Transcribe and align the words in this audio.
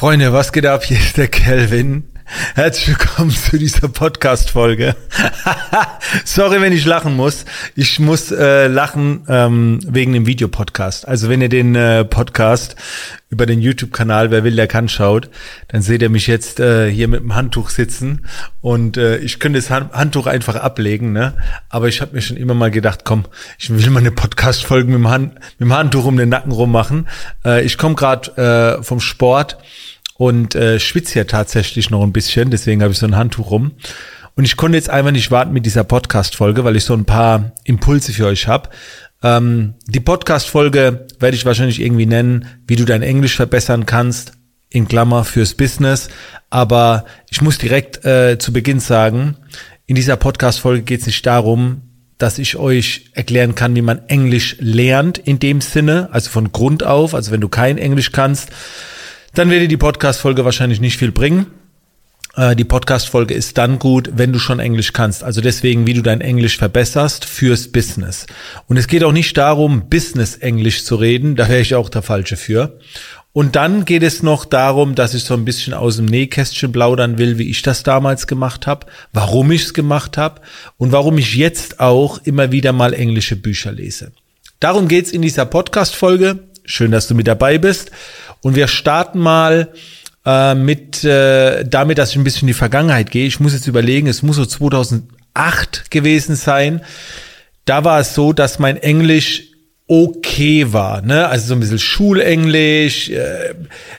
Freunde, 0.00 0.32
was 0.32 0.50
geht 0.52 0.64
ab? 0.64 0.82
Hier 0.82 0.96
ist 0.96 1.18
der 1.18 1.28
Kelvin. 1.28 2.04
Herzlich 2.54 2.88
willkommen 2.88 3.30
zu 3.30 3.58
dieser 3.58 3.88
Podcast-Folge. 3.88 4.94
Sorry, 6.24 6.60
wenn 6.60 6.72
ich 6.72 6.84
lachen 6.84 7.16
muss. 7.16 7.44
Ich 7.74 7.98
muss 7.98 8.30
äh, 8.30 8.68
lachen 8.68 9.24
ähm, 9.28 9.80
wegen 9.84 10.12
dem 10.12 10.26
Videopodcast. 10.26 11.08
Also 11.08 11.28
wenn 11.28 11.40
ihr 11.40 11.48
den 11.48 11.74
äh, 11.74 12.04
Podcast 12.04 12.76
über 13.30 13.46
den 13.46 13.60
YouTube-Kanal 13.60 14.30
Wer 14.30 14.44
will, 14.44 14.54
der 14.54 14.68
kann 14.68 14.88
schaut, 14.88 15.28
dann 15.68 15.82
seht 15.82 16.02
ihr 16.02 16.08
mich 16.08 16.28
jetzt 16.28 16.60
äh, 16.60 16.88
hier 16.90 17.08
mit 17.08 17.20
dem 17.20 17.34
Handtuch 17.34 17.68
sitzen 17.70 18.26
und 18.60 18.96
äh, 18.96 19.18
ich 19.18 19.40
könnte 19.40 19.58
das 19.58 19.70
Handtuch 19.70 20.26
einfach 20.26 20.54
ablegen, 20.54 21.12
ne? 21.12 21.34
Aber 21.68 21.88
ich 21.88 22.00
habe 22.00 22.14
mir 22.14 22.22
schon 22.22 22.36
immer 22.36 22.54
mal 22.54 22.70
gedacht, 22.70 23.00
komm, 23.04 23.24
ich 23.58 23.70
will 23.70 23.90
mal 23.90 24.00
eine 24.00 24.12
Podcast-Folge 24.12 24.90
mit, 24.90 25.04
dem 25.04 25.20
mit 25.20 25.32
dem 25.60 25.72
Handtuch 25.72 26.04
um 26.04 26.16
den 26.16 26.28
Nacken 26.28 26.52
rummachen. 26.52 27.08
Äh, 27.44 27.64
ich 27.64 27.76
komme 27.76 27.96
gerade 27.96 28.78
äh, 28.78 28.82
vom 28.82 29.00
Sport 29.00 29.58
und 30.20 30.54
äh, 30.54 30.78
schwitze 30.78 31.20
ja 31.20 31.24
tatsächlich 31.24 31.88
noch 31.88 32.02
ein 32.02 32.12
bisschen, 32.12 32.50
deswegen 32.50 32.82
habe 32.82 32.92
ich 32.92 32.98
so 32.98 33.06
ein 33.06 33.16
Handtuch 33.16 33.50
rum. 33.50 33.72
Und 34.36 34.44
ich 34.44 34.58
konnte 34.58 34.76
jetzt 34.76 34.90
einfach 34.90 35.12
nicht 35.12 35.30
warten 35.30 35.54
mit 35.54 35.64
dieser 35.64 35.82
Podcast-Folge, 35.82 36.62
weil 36.62 36.76
ich 36.76 36.84
so 36.84 36.92
ein 36.92 37.06
paar 37.06 37.52
Impulse 37.64 38.12
für 38.12 38.26
euch 38.26 38.46
habe. 38.46 38.68
Ähm, 39.22 39.76
die 39.86 40.00
Podcast-Folge 40.00 41.06
werde 41.18 41.36
ich 41.38 41.46
wahrscheinlich 41.46 41.80
irgendwie 41.80 42.04
nennen, 42.04 42.44
wie 42.66 42.76
du 42.76 42.84
dein 42.84 43.00
Englisch 43.00 43.34
verbessern 43.34 43.86
kannst, 43.86 44.32
in 44.68 44.86
Klammer 44.86 45.24
fürs 45.24 45.54
Business. 45.54 46.10
Aber 46.50 47.06
ich 47.30 47.40
muss 47.40 47.56
direkt 47.56 48.04
äh, 48.04 48.36
zu 48.38 48.52
Beginn 48.52 48.80
sagen, 48.80 49.38
in 49.86 49.94
dieser 49.94 50.16
Podcast-Folge 50.16 50.82
geht 50.82 51.00
es 51.00 51.06
nicht 51.06 51.24
darum, 51.24 51.80
dass 52.18 52.38
ich 52.38 52.56
euch 52.56 53.06
erklären 53.14 53.54
kann, 53.54 53.74
wie 53.74 53.80
man 53.80 54.06
Englisch 54.08 54.56
lernt 54.60 55.16
in 55.16 55.38
dem 55.38 55.62
Sinne, 55.62 56.10
also 56.12 56.28
von 56.28 56.52
Grund 56.52 56.84
auf, 56.84 57.14
also 57.14 57.32
wenn 57.32 57.40
du 57.40 57.48
kein 57.48 57.78
Englisch 57.78 58.12
kannst, 58.12 58.50
dann 59.34 59.50
werde 59.50 59.68
die 59.68 59.76
Podcast-Folge 59.76 60.44
wahrscheinlich 60.44 60.80
nicht 60.80 60.96
viel 60.96 61.12
bringen. 61.12 61.46
Äh, 62.36 62.56
die 62.56 62.64
Podcast-Folge 62.64 63.34
ist 63.34 63.58
dann 63.58 63.78
gut, 63.78 64.10
wenn 64.14 64.32
du 64.32 64.38
schon 64.38 64.60
Englisch 64.60 64.92
kannst. 64.92 65.24
Also 65.24 65.40
deswegen, 65.40 65.86
wie 65.86 65.94
du 65.94 66.02
dein 66.02 66.20
Englisch 66.20 66.58
verbesserst 66.58 67.24
fürs 67.24 67.68
Business. 67.68 68.26
Und 68.66 68.76
es 68.76 68.86
geht 68.86 69.04
auch 69.04 69.12
nicht 69.12 69.36
darum, 69.36 69.88
Business-Englisch 69.88 70.84
zu 70.84 70.96
reden. 70.96 71.36
Da 71.36 71.48
wäre 71.48 71.60
ich 71.60 71.74
auch 71.74 71.88
der 71.88 72.02
Falsche 72.02 72.36
für. 72.36 72.78
Und 73.32 73.54
dann 73.54 73.84
geht 73.84 74.02
es 74.02 74.24
noch 74.24 74.44
darum, 74.44 74.96
dass 74.96 75.14
ich 75.14 75.22
so 75.22 75.34
ein 75.34 75.44
bisschen 75.44 75.72
aus 75.72 75.96
dem 75.96 76.06
Nähkästchen 76.06 76.72
plaudern 76.72 77.16
will, 77.16 77.38
wie 77.38 77.48
ich 77.48 77.62
das 77.62 77.84
damals 77.84 78.26
gemacht 78.26 78.66
habe, 78.66 78.86
warum 79.12 79.52
ich 79.52 79.62
es 79.62 79.74
gemacht 79.74 80.18
habe 80.18 80.40
und 80.78 80.90
warum 80.90 81.16
ich 81.16 81.36
jetzt 81.36 81.78
auch 81.78 82.18
immer 82.24 82.50
wieder 82.50 82.72
mal 82.72 82.92
englische 82.92 83.36
Bücher 83.36 83.70
lese. 83.70 84.10
Darum 84.58 84.88
geht's 84.88 85.12
in 85.12 85.22
dieser 85.22 85.46
Podcast-Folge. 85.46 86.40
Schön, 86.64 86.90
dass 86.90 87.06
du 87.06 87.14
mit 87.14 87.28
dabei 87.28 87.58
bist. 87.58 87.92
Und 88.42 88.56
wir 88.56 88.68
starten 88.68 89.18
mal 89.18 89.72
äh, 90.24 90.54
mit 90.54 91.04
äh, 91.04 91.64
damit, 91.64 91.98
dass 91.98 92.10
ich 92.10 92.16
ein 92.16 92.24
bisschen 92.24 92.42
in 92.42 92.48
die 92.48 92.54
Vergangenheit 92.54 93.10
gehe. 93.10 93.26
Ich 93.26 93.40
muss 93.40 93.52
jetzt 93.52 93.66
überlegen, 93.66 94.06
es 94.06 94.22
muss 94.22 94.36
so 94.36 94.46
2008 94.46 95.90
gewesen 95.90 96.36
sein. 96.36 96.82
Da 97.64 97.84
war 97.84 98.00
es 98.00 98.14
so, 98.14 98.32
dass 98.32 98.58
mein 98.58 98.76
Englisch 98.76 99.44
okay 99.86 100.72
war, 100.72 101.02
ne? 101.02 101.26
Also 101.28 101.48
so 101.48 101.54
ein 101.54 101.60
bisschen 101.60 101.78
Schulenglisch. 101.78 103.10
Äh, 103.10 103.54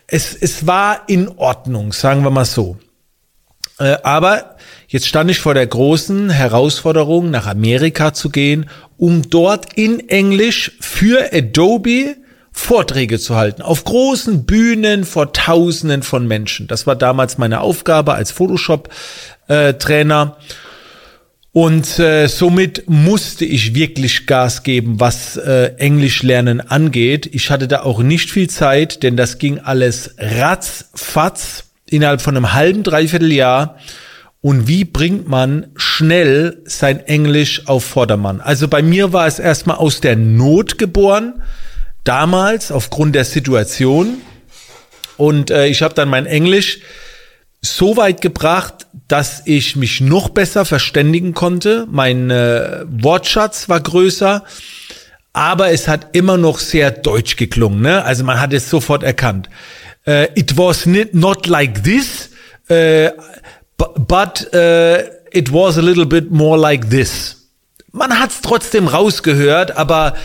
es, 0.07 0.35
es 0.35 0.65
war 0.65 1.03
in 1.07 1.27
Ordnung, 1.27 1.91
sagen 1.91 2.23
wir 2.23 2.31
mal 2.31 2.45
so. 2.45 2.77
Äh, 3.77 3.97
aber 4.03 4.55
jetzt 4.87 5.07
stand 5.07 5.29
ich 5.31 5.39
vor 5.39 5.53
der 5.53 5.67
großen 5.67 6.29
Herausforderung, 6.29 7.29
nach 7.29 7.45
Amerika 7.45 8.13
zu 8.13 8.29
gehen, 8.29 8.69
um 8.97 9.29
dort 9.29 9.73
in 9.73 10.07
Englisch 10.07 10.71
für 10.79 11.33
Adobe 11.33 12.15
Vorträge 12.51 13.17
zu 13.17 13.35
halten, 13.35 13.61
auf 13.61 13.85
großen 13.85 14.45
Bühnen 14.45 15.05
vor 15.05 15.33
Tausenden 15.33 16.03
von 16.03 16.27
Menschen. 16.27 16.67
Das 16.67 16.85
war 16.85 16.95
damals 16.95 17.37
meine 17.37 17.61
Aufgabe 17.61 18.13
als 18.13 18.31
Photoshop-Trainer. 18.31 20.37
Und 21.53 21.99
äh, 21.99 22.27
somit 22.27 22.83
musste 22.87 23.43
ich 23.43 23.75
wirklich 23.75 24.25
Gas 24.25 24.63
geben, 24.63 25.01
was 25.01 25.35
äh, 25.35 25.73
Englisch 25.77 26.23
lernen 26.23 26.61
angeht. 26.61 27.29
Ich 27.33 27.49
hatte 27.49 27.67
da 27.67 27.81
auch 27.81 28.01
nicht 28.01 28.31
viel 28.31 28.49
Zeit, 28.49 29.03
denn 29.03 29.17
das 29.17 29.37
ging 29.37 29.59
alles 29.59 30.15
ratzfatz 30.17 31.65
innerhalb 31.89 32.21
von 32.21 32.37
einem 32.37 32.53
halben, 32.53 32.83
dreiviertel 32.83 33.33
Jahr. 33.33 33.75
Und 34.39 34.67
wie 34.67 34.85
bringt 34.85 35.27
man 35.27 35.67
schnell 35.75 36.61
sein 36.65 37.01
Englisch 37.01 37.67
auf 37.67 37.83
Vordermann? 37.83 38.39
Also 38.39 38.67
bei 38.67 38.81
mir 38.81 39.13
war 39.13 39.27
es 39.27 39.37
erstmal 39.37 39.77
aus 39.77 39.99
der 39.99 40.15
Not 40.15 40.77
geboren 40.77 41.43
damals 42.03 42.71
aufgrund 42.71 43.15
der 43.15 43.25
Situation. 43.25 44.21
Und 45.17 45.51
äh, 45.51 45.67
ich 45.67 45.81
habe 45.81 45.93
dann 45.93 46.09
mein 46.09 46.25
Englisch 46.25 46.79
so 47.61 47.95
weit 47.95 48.21
gebracht, 48.21 48.87
dass 49.07 49.43
ich 49.45 49.75
mich 49.75 50.01
noch 50.01 50.29
besser 50.29 50.65
verständigen 50.65 51.33
konnte. 51.33 51.87
Mein 51.89 52.31
äh, 52.31 52.85
Wortschatz 52.87 53.69
war 53.69 53.79
größer, 53.79 54.43
aber 55.33 55.71
es 55.71 55.87
hat 55.87 56.15
immer 56.15 56.37
noch 56.37 56.59
sehr 56.59 56.91
deutsch 56.91 57.35
geklungen. 57.35 57.81
Ne? 57.81 58.03
Also 58.03 58.23
man 58.23 58.41
hat 58.41 58.51
es 58.53 58.69
sofort 58.69 59.03
erkannt. 59.03 59.49
Uh, 60.07 60.25
it 60.33 60.57
was 60.57 60.87
not 60.87 61.45
like 61.45 61.83
this, 61.83 62.31
uh, 62.71 63.09
but 63.77 64.49
uh, 64.51 64.97
it 65.31 65.53
was 65.53 65.77
a 65.77 65.81
little 65.81 66.07
bit 66.07 66.31
more 66.31 66.57
like 66.57 66.89
this. 66.89 67.49
Man 67.91 68.17
hat 68.17 68.31
es 68.31 68.41
trotzdem 68.41 68.87
rausgehört, 68.87 69.77
aber 69.77 70.15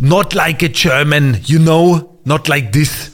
not 0.00 0.34
like 0.34 0.62
a 0.62 0.68
German, 0.68 1.40
you 1.44 1.58
know, 1.58 2.20
not 2.24 2.48
like 2.48 2.72
this. 2.72 3.12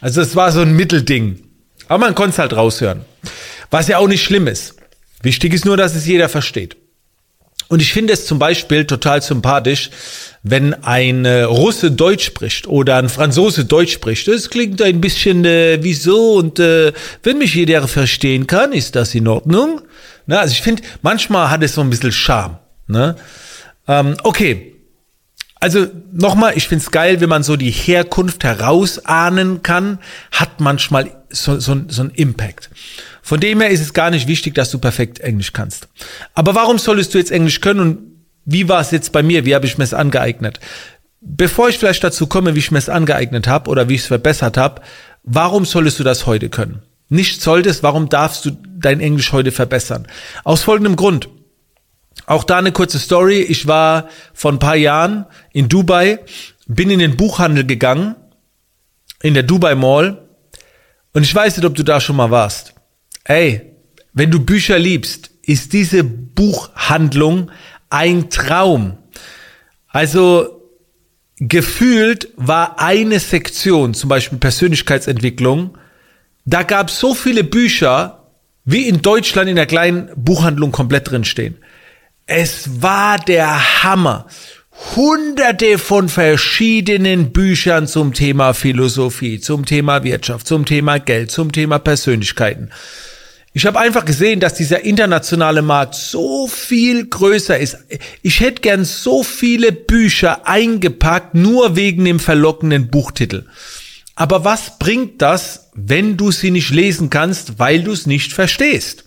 Also 0.00 0.20
es 0.20 0.36
war 0.36 0.52
so 0.52 0.60
ein 0.60 0.74
Mittelding. 0.76 1.42
Aber 1.88 2.06
man 2.06 2.14
konnte 2.14 2.30
es 2.30 2.38
halt 2.38 2.54
raushören. 2.54 3.02
Was 3.70 3.88
ja 3.88 3.98
auch 3.98 4.08
nicht 4.08 4.22
schlimm 4.22 4.46
ist. 4.46 4.76
Wichtig 5.22 5.54
ist 5.54 5.64
nur, 5.64 5.76
dass 5.76 5.94
es 5.94 6.06
jeder 6.06 6.28
versteht. 6.28 6.76
Und 7.68 7.80
ich 7.80 7.92
finde 7.92 8.12
es 8.12 8.26
zum 8.26 8.38
Beispiel 8.38 8.84
total 8.84 9.22
sympathisch, 9.22 9.90
wenn 10.42 10.74
ein 10.84 11.24
Russe 11.24 11.90
Deutsch 11.90 12.26
spricht 12.26 12.66
oder 12.66 12.96
ein 12.96 13.08
Franzose 13.08 13.64
Deutsch 13.64 13.92
spricht. 13.94 14.28
Das 14.28 14.50
klingt 14.50 14.82
ein 14.82 15.00
bisschen 15.00 15.44
äh, 15.46 15.82
wie 15.82 15.94
so 15.94 16.34
und 16.34 16.58
äh, 16.58 16.92
wenn 17.22 17.38
mich 17.38 17.54
jeder 17.54 17.88
verstehen 17.88 18.46
kann, 18.46 18.72
ist 18.72 18.96
das 18.96 19.14
in 19.14 19.26
Ordnung. 19.26 19.80
Na, 20.26 20.40
also 20.40 20.52
ich 20.52 20.60
finde, 20.60 20.82
manchmal 21.00 21.50
hat 21.50 21.62
es 21.62 21.74
so 21.74 21.80
ein 21.80 21.90
bisschen 21.90 22.12
Charme. 22.12 22.58
Ne? 22.86 23.16
Ähm, 23.88 24.16
okay, 24.22 24.73
also 25.64 25.86
nochmal, 26.12 26.52
ich 26.58 26.68
find's 26.68 26.90
geil, 26.90 27.22
wenn 27.22 27.30
man 27.30 27.42
so 27.42 27.56
die 27.56 27.70
Herkunft 27.70 28.44
herausahnen 28.44 29.62
kann, 29.62 29.98
hat 30.30 30.60
manchmal 30.60 31.10
so, 31.30 31.58
so, 31.58 31.74
so 31.88 32.02
einen 32.02 32.10
Impact. 32.10 32.68
Von 33.22 33.40
dem 33.40 33.62
her 33.62 33.70
ist 33.70 33.80
es 33.80 33.94
gar 33.94 34.10
nicht 34.10 34.28
wichtig, 34.28 34.54
dass 34.54 34.70
du 34.70 34.78
perfekt 34.78 35.20
Englisch 35.20 35.54
kannst. 35.54 35.88
Aber 36.34 36.54
warum 36.54 36.76
solltest 36.76 37.14
du 37.14 37.18
jetzt 37.18 37.30
Englisch 37.30 37.62
können 37.62 37.80
und 37.80 37.98
wie 38.44 38.68
war 38.68 38.82
es 38.82 38.90
jetzt 38.90 39.10
bei 39.12 39.22
mir? 39.22 39.46
Wie 39.46 39.54
habe 39.54 39.64
ich 39.64 39.78
mir 39.78 39.84
es 39.84 39.94
angeeignet? 39.94 40.60
Bevor 41.22 41.70
ich 41.70 41.78
vielleicht 41.78 42.04
dazu 42.04 42.26
komme, 42.26 42.54
wie 42.54 42.58
ich 42.58 42.70
mir 42.70 42.76
es 42.76 42.90
angeeignet 42.90 43.46
habe 43.46 43.70
oder 43.70 43.88
wie 43.88 43.94
ich 43.94 44.02
es 44.02 44.06
verbessert 44.06 44.58
habe, 44.58 44.82
warum 45.22 45.64
solltest 45.64 45.98
du 45.98 46.04
das 46.04 46.26
heute 46.26 46.50
können? 46.50 46.82
Nicht 47.08 47.40
solltest, 47.40 47.82
warum 47.82 48.10
darfst 48.10 48.44
du 48.44 48.50
dein 48.50 49.00
Englisch 49.00 49.32
heute 49.32 49.50
verbessern? 49.50 50.08
Aus 50.44 50.62
folgendem 50.62 50.96
Grund. 50.96 51.30
Auch 52.26 52.44
da 52.44 52.58
eine 52.58 52.72
kurze 52.72 52.98
Story. 52.98 53.40
Ich 53.40 53.66
war 53.66 54.08
vor 54.32 54.52
ein 54.52 54.58
paar 54.58 54.76
Jahren 54.76 55.26
in 55.52 55.68
Dubai, 55.68 56.20
bin 56.66 56.90
in 56.90 56.98
den 56.98 57.16
Buchhandel 57.16 57.66
gegangen, 57.66 58.16
in 59.22 59.34
der 59.34 59.42
Dubai 59.42 59.74
Mall. 59.74 60.28
Und 61.12 61.22
ich 61.22 61.34
weiß 61.34 61.56
nicht, 61.56 61.66
ob 61.66 61.74
du 61.74 61.82
da 61.82 62.00
schon 62.00 62.16
mal 62.16 62.30
warst. 62.30 62.74
Ey, 63.24 63.72
wenn 64.12 64.30
du 64.30 64.40
Bücher 64.40 64.78
liebst, 64.78 65.30
ist 65.42 65.72
diese 65.72 66.04
Buchhandlung 66.04 67.50
ein 67.90 68.30
Traum. 68.30 68.98
Also 69.88 70.62
gefühlt 71.36 72.28
war 72.36 72.80
eine 72.80 73.20
Sektion, 73.20 73.94
zum 73.94 74.08
Beispiel 74.08 74.38
Persönlichkeitsentwicklung, 74.38 75.76
da 76.44 76.62
gab 76.62 76.88
es 76.88 76.98
so 76.98 77.14
viele 77.14 77.44
Bücher, 77.44 78.30
wie 78.64 78.88
in 78.88 79.02
Deutschland 79.02 79.48
in 79.48 79.56
der 79.56 79.66
kleinen 79.66 80.10
Buchhandlung 80.16 80.72
komplett 80.72 81.10
drin 81.10 81.24
stehen. 81.24 81.56
Es 82.26 82.80
war 82.80 83.18
der 83.18 83.82
Hammer. 83.82 84.26
Hunderte 84.96 85.76
von 85.76 86.08
verschiedenen 86.08 87.32
Büchern 87.32 87.86
zum 87.86 88.14
Thema 88.14 88.54
Philosophie, 88.54 89.40
zum 89.40 89.66
Thema 89.66 90.02
Wirtschaft, 90.04 90.46
zum 90.46 90.64
Thema 90.64 90.98
Geld, 90.98 91.30
zum 91.30 91.52
Thema 91.52 91.78
Persönlichkeiten. 91.78 92.70
Ich 93.52 93.66
habe 93.66 93.78
einfach 93.78 94.06
gesehen, 94.06 94.40
dass 94.40 94.54
dieser 94.54 94.84
internationale 94.84 95.60
Markt 95.60 95.96
so 95.96 96.48
viel 96.48 97.06
größer 97.06 97.58
ist. 97.58 97.76
Ich 98.22 98.40
hätte 98.40 98.62
gern 98.62 98.86
so 98.86 99.22
viele 99.22 99.70
Bücher 99.70 100.48
eingepackt, 100.48 101.34
nur 101.34 101.76
wegen 101.76 102.06
dem 102.06 102.20
verlockenden 102.20 102.88
Buchtitel. 102.88 103.44
Aber 104.14 104.44
was 104.44 104.78
bringt 104.78 105.20
das, 105.20 105.70
wenn 105.74 106.16
du 106.16 106.32
sie 106.32 106.50
nicht 106.50 106.70
lesen 106.70 107.10
kannst, 107.10 107.58
weil 107.58 107.82
du 107.82 107.92
es 107.92 108.06
nicht 108.06 108.32
verstehst? 108.32 109.03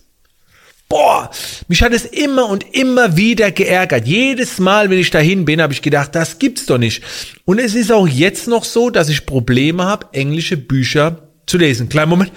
Boah, 0.88 1.30
mich 1.68 1.82
hat 1.82 1.92
es 1.92 2.06
immer 2.06 2.48
und 2.48 2.74
immer 2.74 3.16
wieder 3.16 3.50
geärgert. 3.50 4.06
Jedes 4.06 4.58
Mal, 4.58 4.88
wenn 4.88 4.98
ich 4.98 5.10
dahin 5.10 5.44
bin, 5.44 5.60
habe 5.60 5.74
ich 5.74 5.82
gedacht, 5.82 6.14
das 6.14 6.38
gibt's 6.38 6.64
doch 6.64 6.78
nicht. 6.78 7.02
Und 7.44 7.58
es 7.58 7.74
ist 7.74 7.92
auch 7.92 8.08
jetzt 8.08 8.48
noch 8.48 8.64
so, 8.64 8.88
dass 8.88 9.10
ich 9.10 9.26
Probleme 9.26 9.84
habe, 9.84 10.06
englische 10.12 10.56
Bücher 10.56 11.28
zu 11.46 11.58
lesen. 11.58 11.90
Kleinen 11.90 12.08
Moment. 12.08 12.32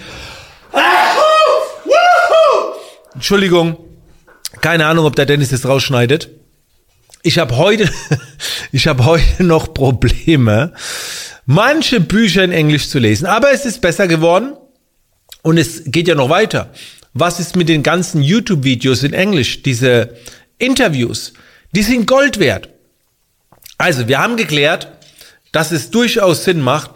Entschuldigung. 3.14 3.76
Keine 4.60 4.86
Ahnung, 4.86 5.06
ob 5.06 5.16
der 5.16 5.26
Dennis 5.26 5.48
das 5.48 5.66
rausschneidet. 5.66 6.28
Ich 7.22 7.38
habe 7.38 7.56
heute, 7.56 7.88
ich 8.72 8.86
habe 8.86 9.06
heute 9.06 9.44
noch 9.44 9.72
Probleme, 9.72 10.72
manche 11.46 12.00
Bücher 12.00 12.44
in 12.44 12.52
Englisch 12.52 12.88
zu 12.88 12.98
lesen. 12.98 13.26
Aber 13.26 13.50
es 13.50 13.64
ist 13.64 13.80
besser 13.80 14.08
geworden 14.08 14.54
und 15.42 15.56
es 15.56 15.84
geht 15.86 16.08
ja 16.08 16.14
noch 16.14 16.28
weiter. 16.28 16.70
Was 17.14 17.40
ist 17.40 17.56
mit 17.56 17.68
den 17.68 17.82
ganzen 17.82 18.22
YouTube-Videos 18.22 19.02
in 19.02 19.12
Englisch? 19.12 19.62
Diese 19.62 20.16
Interviews, 20.58 21.32
die 21.72 21.82
sind 21.82 22.06
Gold 22.06 22.38
wert. 22.38 22.68
Also, 23.78 24.08
wir 24.08 24.18
haben 24.18 24.36
geklärt, 24.36 24.88
dass 25.50 25.72
es 25.72 25.90
durchaus 25.90 26.44
Sinn 26.44 26.60
macht, 26.60 26.92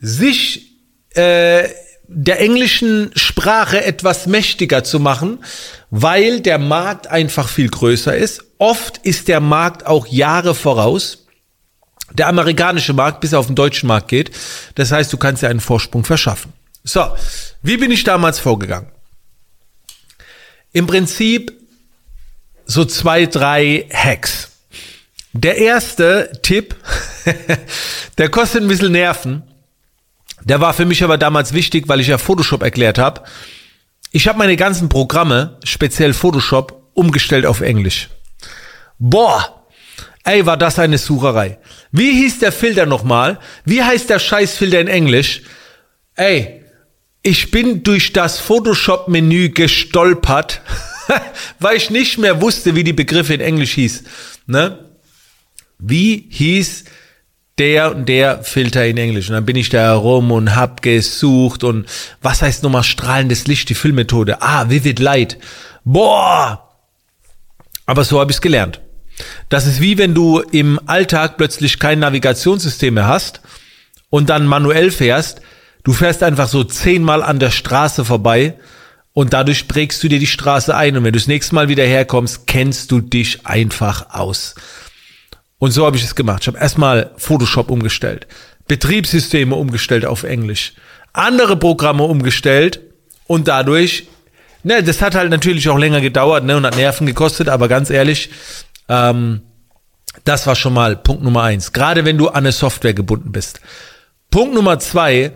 sich 0.00 0.72
äh, 1.14 1.68
der 2.08 2.40
englischen 2.40 3.10
Sprache 3.14 3.84
etwas 3.84 4.26
mächtiger 4.26 4.84
zu 4.84 5.00
machen, 5.00 5.44
weil 5.90 6.40
der 6.40 6.58
Markt 6.58 7.06
einfach 7.06 7.48
viel 7.48 7.68
größer 7.68 8.16
ist. 8.16 8.44
Oft 8.58 8.98
ist 8.98 9.28
der 9.28 9.40
Markt 9.40 9.86
auch 9.86 10.06
Jahre 10.06 10.54
voraus. 10.54 11.26
Der 12.12 12.28
amerikanische 12.28 12.92
Markt 12.92 13.20
bis 13.20 13.34
auf 13.34 13.46
den 13.46 13.56
deutschen 13.56 13.86
Markt 13.86 14.08
geht. 14.08 14.30
Das 14.74 14.92
heißt, 14.92 15.12
du 15.12 15.16
kannst 15.16 15.42
ja 15.42 15.48
einen 15.48 15.60
Vorsprung 15.60 16.04
verschaffen. 16.04 16.52
So, 16.84 17.04
wie 17.62 17.76
bin 17.76 17.90
ich 17.90 18.04
damals 18.04 18.38
vorgegangen? 18.38 18.88
Im 20.74 20.88
Prinzip 20.88 21.52
so 22.66 22.84
zwei, 22.84 23.26
drei 23.26 23.86
Hacks. 23.92 24.50
Der 25.32 25.56
erste 25.56 26.32
Tipp, 26.42 26.74
der 28.18 28.28
kostet 28.28 28.62
ein 28.62 28.68
bisschen 28.68 28.92
Nerven. 28.92 29.44
Der 30.42 30.60
war 30.60 30.74
für 30.74 30.84
mich 30.84 31.04
aber 31.04 31.16
damals 31.16 31.52
wichtig, 31.52 31.88
weil 31.88 32.00
ich 32.00 32.08
ja 32.08 32.18
Photoshop 32.18 32.62
erklärt 32.62 32.98
habe. 32.98 33.22
Ich 34.10 34.26
habe 34.26 34.38
meine 34.38 34.56
ganzen 34.56 34.88
Programme, 34.88 35.58
speziell 35.62 36.12
Photoshop, 36.12 36.90
umgestellt 36.92 37.46
auf 37.46 37.60
Englisch. 37.60 38.08
Boah, 38.98 39.64
ey, 40.24 40.44
war 40.44 40.56
das 40.56 40.80
eine 40.80 40.98
Sucherei. 40.98 41.58
Wie 41.92 42.10
hieß 42.10 42.40
der 42.40 42.50
Filter 42.50 42.86
nochmal? 42.86 43.38
Wie 43.64 43.82
heißt 43.82 44.10
der 44.10 44.18
Scheißfilter 44.18 44.80
in 44.80 44.88
Englisch? 44.88 45.42
Ey, 46.16 46.63
ich 47.24 47.50
bin 47.50 47.82
durch 47.82 48.12
das 48.12 48.38
Photoshop-Menü 48.38 49.48
gestolpert, 49.48 50.60
weil 51.58 51.76
ich 51.76 51.90
nicht 51.90 52.18
mehr 52.18 52.40
wusste, 52.40 52.76
wie 52.76 52.84
die 52.84 52.92
Begriffe 52.92 53.34
in 53.34 53.40
Englisch 53.40 53.72
hieß. 53.72 54.04
Ne? 54.46 54.78
Wie 55.78 56.26
hieß 56.28 56.84
der 57.58 57.94
und 57.94 58.08
der 58.08 58.42
Filter 58.42 58.84
in 58.84 58.98
Englisch. 58.98 59.28
Und 59.28 59.34
dann 59.34 59.46
bin 59.46 59.56
ich 59.56 59.68
da 59.68 59.80
herum 59.80 60.32
und 60.32 60.56
hab 60.56 60.82
gesucht 60.82 61.64
und 61.64 61.86
was 62.20 62.42
heißt 62.42 62.62
nochmal 62.62 62.82
strahlendes 62.82 63.46
Licht, 63.46 63.68
die 63.68 63.74
Filmmethode? 63.74 64.42
Ah, 64.42 64.68
Vivid 64.68 64.98
Light. 64.98 65.38
Boah! 65.84 66.68
Aber 67.86 68.04
so 68.04 68.18
habe 68.18 68.32
ich 68.32 68.38
es 68.38 68.40
gelernt. 68.40 68.80
Das 69.48 69.66
ist 69.66 69.80
wie 69.80 69.98
wenn 69.98 70.14
du 70.14 70.40
im 70.40 70.80
Alltag 70.86 71.36
plötzlich 71.36 71.78
kein 71.78 72.00
Navigationssystem 72.00 72.94
mehr 72.94 73.06
hast 73.06 73.40
und 74.10 74.30
dann 74.30 74.46
manuell 74.46 74.90
fährst. 74.90 75.40
Du 75.84 75.92
fährst 75.92 76.22
einfach 76.22 76.48
so 76.48 76.64
zehnmal 76.64 77.22
an 77.22 77.38
der 77.38 77.50
Straße 77.50 78.04
vorbei 78.04 78.54
und 79.12 79.32
dadurch 79.32 79.68
prägst 79.68 80.02
du 80.02 80.08
dir 80.08 80.18
die 80.18 80.26
Straße 80.26 80.74
ein. 80.74 80.96
Und 80.96 81.04
wenn 81.04 81.12
du 81.12 81.18
das 81.18 81.28
nächste 81.28 81.54
Mal 81.54 81.68
wieder 81.68 81.84
herkommst, 81.84 82.46
kennst 82.46 82.90
du 82.90 83.00
dich 83.00 83.46
einfach 83.46 84.10
aus. 84.10 84.54
Und 85.58 85.70
so 85.70 85.86
habe 85.86 85.96
ich 85.96 86.02
es 86.02 86.14
gemacht. 86.14 86.42
Ich 86.42 86.48
habe 86.48 86.58
erstmal 86.58 87.10
Photoshop 87.16 87.70
umgestellt, 87.70 88.26
Betriebssysteme 88.66 89.54
umgestellt 89.54 90.04
auf 90.04 90.24
Englisch, 90.24 90.72
andere 91.12 91.56
Programme 91.56 92.02
umgestellt 92.02 92.80
und 93.26 93.46
dadurch, 93.46 94.08
ne, 94.62 94.82
das 94.82 95.00
hat 95.00 95.14
halt 95.14 95.30
natürlich 95.30 95.68
auch 95.68 95.78
länger 95.78 96.00
gedauert 96.00 96.44
ne, 96.44 96.56
und 96.56 96.66
hat 96.66 96.76
Nerven 96.76 97.06
gekostet, 97.06 97.48
aber 97.48 97.68
ganz 97.68 97.90
ehrlich, 97.90 98.30
ähm, 98.88 99.42
das 100.24 100.46
war 100.46 100.54
schon 100.54 100.74
mal 100.74 100.96
Punkt 100.96 101.22
Nummer 101.22 101.42
eins. 101.42 101.72
Gerade 101.72 102.04
wenn 102.04 102.18
du 102.18 102.28
an 102.28 102.36
eine 102.36 102.52
Software 102.52 102.94
gebunden 102.94 103.32
bist. 103.32 103.60
Punkt 104.30 104.54
Nummer 104.54 104.78
zwei, 104.78 105.32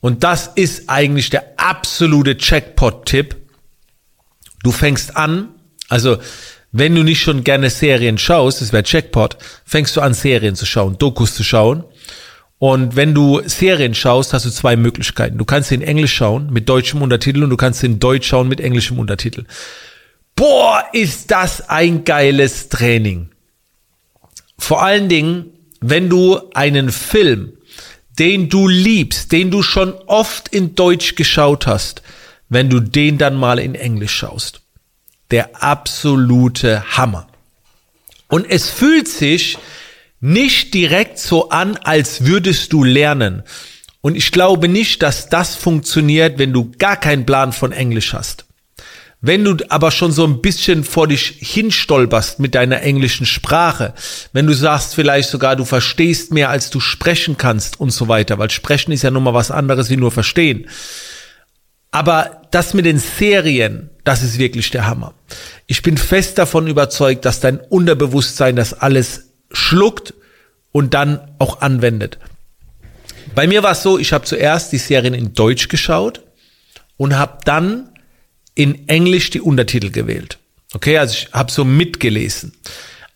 und 0.00 0.24
das 0.24 0.50
ist 0.54 0.88
eigentlich 0.88 1.30
der 1.30 1.54
absolute 1.56 2.36
Checkpot-Tipp. 2.36 3.36
Du 4.62 4.72
fängst 4.72 5.16
an, 5.16 5.48
also 5.88 6.18
wenn 6.72 6.94
du 6.94 7.02
nicht 7.02 7.20
schon 7.20 7.44
gerne 7.44 7.68
Serien 7.70 8.18
schaust, 8.18 8.60
das 8.60 8.72
wäre 8.72 8.82
Checkpot, 8.82 9.36
fängst 9.64 9.96
du 9.96 10.00
an, 10.00 10.14
Serien 10.14 10.54
zu 10.54 10.66
schauen, 10.66 10.98
Dokus 10.98 11.34
zu 11.34 11.42
schauen. 11.42 11.84
Und 12.58 12.94
wenn 12.94 13.14
du 13.14 13.40
Serien 13.46 13.94
schaust, 13.94 14.34
hast 14.34 14.44
du 14.44 14.50
zwei 14.50 14.76
Möglichkeiten. 14.76 15.38
Du 15.38 15.46
kannst 15.46 15.70
sie 15.70 15.76
in 15.76 15.82
Englisch 15.82 16.12
schauen 16.14 16.52
mit 16.52 16.68
deutschem 16.68 17.00
Untertitel 17.00 17.42
und 17.42 17.50
du 17.50 17.56
kannst 17.56 17.80
sie 17.80 17.86
in 17.86 17.98
Deutsch 17.98 18.28
schauen 18.28 18.48
mit 18.48 18.60
englischem 18.60 18.98
Untertitel. 18.98 19.46
Boah, 20.36 20.84
ist 20.92 21.30
das 21.30 21.68
ein 21.68 22.04
geiles 22.04 22.68
Training. 22.68 23.30
Vor 24.58 24.82
allen 24.82 25.08
Dingen, 25.08 25.46
wenn 25.80 26.10
du 26.10 26.38
einen 26.52 26.90
Film, 26.90 27.54
den 28.20 28.48
du 28.48 28.68
liebst, 28.68 29.32
den 29.32 29.50
du 29.50 29.62
schon 29.62 29.94
oft 30.06 30.48
in 30.48 30.76
Deutsch 30.76 31.16
geschaut 31.16 31.66
hast, 31.66 32.02
wenn 32.48 32.70
du 32.70 32.78
den 32.78 33.18
dann 33.18 33.34
mal 33.34 33.58
in 33.58 33.74
Englisch 33.74 34.14
schaust 34.14 34.60
der 35.30 35.62
absolute 35.62 36.96
Hammer. 36.96 37.28
Und 38.28 38.48
es 38.48 38.68
fühlt 38.68 39.08
sich 39.08 39.58
nicht 40.20 40.74
direkt 40.74 41.18
so 41.18 41.48
an, 41.48 41.76
als 41.76 42.26
würdest 42.26 42.72
du 42.72 42.84
lernen. 42.84 43.42
Und 44.02 44.16
ich 44.16 44.32
glaube 44.32 44.68
nicht, 44.68 45.02
dass 45.02 45.28
das 45.28 45.54
funktioniert, 45.54 46.38
wenn 46.38 46.52
du 46.52 46.72
gar 46.78 46.96
keinen 46.96 47.26
Plan 47.26 47.52
von 47.52 47.72
Englisch 47.72 48.12
hast. 48.12 48.44
Wenn 49.22 49.44
du 49.44 49.56
aber 49.68 49.90
schon 49.90 50.12
so 50.12 50.24
ein 50.24 50.40
bisschen 50.40 50.82
vor 50.82 51.06
dich 51.06 51.36
hinstolperst 51.40 52.38
mit 52.38 52.54
deiner 52.54 52.80
englischen 52.80 53.26
Sprache, 53.26 53.92
wenn 54.32 54.46
du 54.46 54.54
sagst 54.54 54.94
vielleicht 54.94 55.28
sogar, 55.28 55.56
du 55.56 55.66
verstehst 55.66 56.32
mehr, 56.32 56.48
als 56.48 56.70
du 56.70 56.80
sprechen 56.80 57.36
kannst 57.36 57.78
und 57.78 57.90
so 57.90 58.08
weiter, 58.08 58.38
weil 58.38 58.50
sprechen 58.50 58.92
ist 58.92 59.02
ja 59.02 59.10
nun 59.10 59.22
mal 59.22 59.34
was 59.34 59.50
anderes 59.50 59.90
wie 59.90 59.98
nur 59.98 60.10
verstehen, 60.10 60.66
aber 61.90 62.42
das 62.50 62.72
mit 62.72 62.86
den 62.86 62.98
Serien, 62.98 63.90
das 64.04 64.22
ist 64.22 64.38
wirklich 64.38 64.70
der 64.70 64.86
Hammer. 64.86 65.12
Ich 65.66 65.82
bin 65.82 65.98
fest 65.98 66.38
davon 66.38 66.66
überzeugt, 66.66 67.24
dass 67.24 67.40
dein 67.40 67.58
Unterbewusstsein 67.58 68.56
das 68.56 68.72
alles 68.72 69.32
schluckt 69.50 70.14
und 70.72 70.94
dann 70.94 71.20
auch 71.38 71.60
anwendet. 71.60 72.18
Bei 73.34 73.46
mir 73.46 73.62
war 73.62 73.72
es 73.72 73.82
so, 73.82 73.98
ich 73.98 74.12
habe 74.12 74.24
zuerst 74.24 74.72
die 74.72 74.78
Serien 74.78 75.14
in 75.14 75.34
Deutsch 75.34 75.68
geschaut 75.68 76.22
und 76.96 77.18
habe 77.18 77.38
dann 77.44 77.89
in 78.60 78.88
Englisch 78.88 79.30
die 79.30 79.40
Untertitel 79.40 79.90
gewählt. 79.90 80.38
Okay, 80.72 80.98
also 80.98 81.14
ich 81.14 81.32
habe 81.32 81.50
so 81.50 81.64
mitgelesen. 81.64 82.52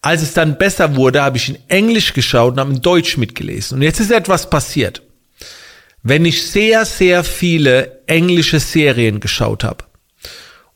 Als 0.03 0.23
es 0.23 0.35
dann 0.35 0.59
besser 0.59 0.97
wurde, 0.97 1.23
habe 1.23 1.37
ich 1.37 1.49
in 1.49 1.59
Englisch 1.69 2.13
geschaut 2.13 2.55
und 2.55 2.61
habe 2.61 2.73
in 2.73 2.83
Deutsch 2.83 3.17
mitgelesen. 3.17 3.79
Und 3.79 3.83
jetzt 3.83 4.01
ist 4.01 4.11
etwas 4.11 4.51
passiert 4.51 5.03
wenn 6.05 6.27
ich 6.27 6.47
sehr, 6.47 6.85
sehr 6.85 7.25
viele 7.25 8.03
englische 8.07 8.61
Serien 8.61 9.19
geschaut 9.19 9.65
habe 9.65 9.85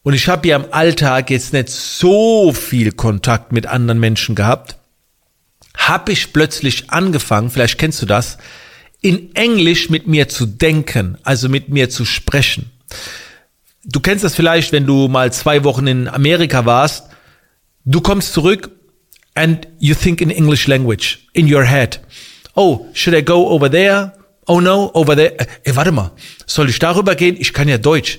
und 0.02 0.14
ich 0.14 0.26
habe 0.26 0.48
ja 0.48 0.56
im 0.56 0.72
Alltag 0.72 1.30
jetzt 1.30 1.52
nicht 1.52 1.68
so 1.68 2.52
viel 2.52 2.92
Kontakt 2.92 3.52
mit 3.52 3.66
anderen 3.66 4.00
Menschen 4.00 4.34
gehabt, 4.34 4.78
habe 5.76 6.12
ich 6.12 6.32
plötzlich 6.32 6.90
angefangen, 6.90 7.50
vielleicht 7.50 7.78
kennst 7.78 8.00
du 8.00 8.06
das, 8.06 8.38
in 9.02 9.34
Englisch 9.36 9.90
mit 9.90 10.06
mir 10.06 10.28
zu 10.28 10.46
denken, 10.46 11.18
also 11.22 11.48
mit 11.48 11.68
mir 11.68 11.90
zu 11.90 12.06
sprechen. 12.06 12.70
Du 13.84 14.00
kennst 14.00 14.24
das 14.24 14.34
vielleicht, 14.34 14.72
wenn 14.72 14.86
du 14.86 15.08
mal 15.08 15.32
zwei 15.32 15.64
Wochen 15.64 15.86
in 15.86 16.08
Amerika 16.08 16.64
warst, 16.66 17.08
du 17.84 18.00
kommst 18.00 18.32
zurück 18.32 18.70
and 19.34 19.66
you 19.78 19.94
think 19.94 20.20
in 20.20 20.30
English 20.30 20.66
language 20.66 21.18
in 21.32 21.52
your 21.52 21.64
head. 21.64 22.00
Oh, 22.54 22.86
should 22.92 23.16
I 23.16 23.24
go 23.24 23.48
over 23.48 23.70
there? 23.70 24.12
oh 24.48 24.60
no, 24.60 24.90
over 24.94 25.14
there, 25.14 25.36
ey, 25.62 25.76
warte 25.76 25.92
mal, 25.92 26.10
soll 26.46 26.68
ich 26.68 26.78
darüber 26.78 27.14
gehen? 27.14 27.36
Ich 27.38 27.52
kann 27.52 27.68
ja 27.68 27.78
Deutsch. 27.78 28.18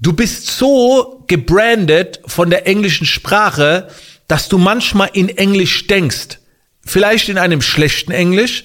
Du 0.00 0.12
bist 0.12 0.46
so 0.46 1.24
gebrandet 1.26 2.20
von 2.26 2.50
der 2.50 2.66
englischen 2.66 3.06
Sprache, 3.06 3.88
dass 4.26 4.48
du 4.48 4.58
manchmal 4.58 5.10
in 5.12 5.28
Englisch 5.28 5.86
denkst. 5.86 6.38
Vielleicht 6.84 7.28
in 7.28 7.38
einem 7.38 7.60
schlechten 7.60 8.12
Englisch, 8.12 8.64